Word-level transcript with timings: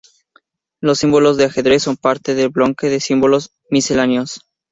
Los 0.79 0.97
símbolos 0.97 1.37
de 1.37 1.45
ajedrez 1.45 1.83
son 1.83 1.95
parte 1.95 2.33
del 2.33 2.49
bloque 2.49 2.89
de 2.89 2.99
Símbolos 2.99 3.53
Misceláneos. 3.69 4.41